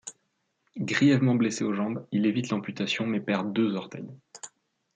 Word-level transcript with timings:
Grièvement 0.79 1.35
blessé 1.35 1.63
aux 1.63 1.73
jambes, 1.75 2.07
il 2.11 2.25
évite 2.25 2.49
l'amputation, 2.49 3.05
mais 3.05 3.19
perd 3.21 3.53
deux 3.53 3.75
orteils. 3.75 4.09